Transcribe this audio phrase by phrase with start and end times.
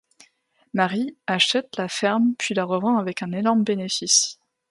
[0.73, 4.39] Mary achète la ferme puis la revend avec un énorme bénéfice.